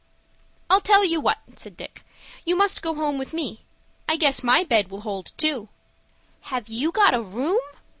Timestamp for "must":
2.55-2.81